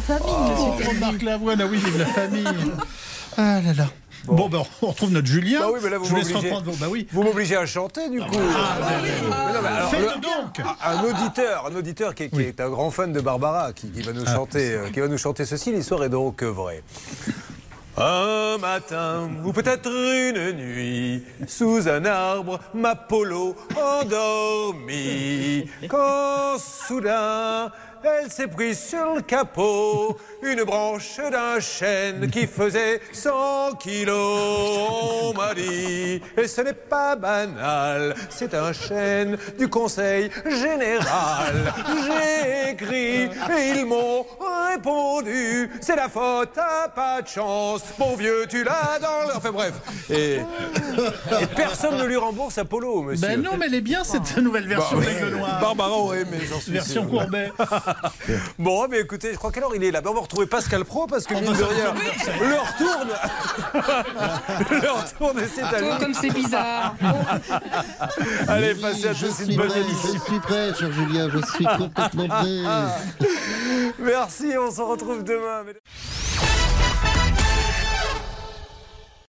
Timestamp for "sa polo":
52.54-53.02